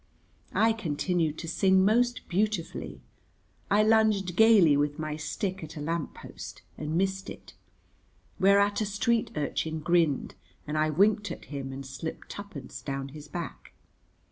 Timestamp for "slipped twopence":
11.85-12.81